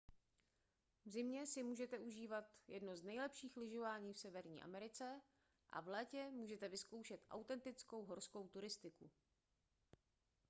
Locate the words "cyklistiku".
8.47-9.11